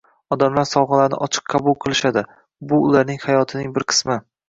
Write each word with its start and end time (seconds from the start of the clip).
Odamlar 0.35 0.65
sovg'alarni 0.69 1.19
ochiq 1.27 1.53
qabul 1.55 1.79
qilishadi, 1.87 2.25
bu 2.73 2.83
ularning 2.91 3.25
hayotining 3.31 3.81
bir 3.81 3.91
qismi 3.95 4.23